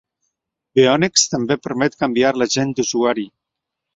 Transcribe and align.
Beonex 0.79 1.25
també 1.33 1.57
permet 1.67 1.99
canviar 2.01 2.33
l'agent 2.39 2.75
d'usuari. 2.79 3.29